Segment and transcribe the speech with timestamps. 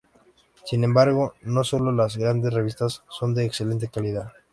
[0.65, 4.33] Sin embargo, no solo las grandes revistas son de excelente calidad.